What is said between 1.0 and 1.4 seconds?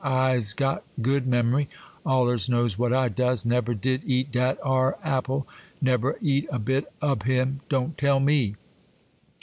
good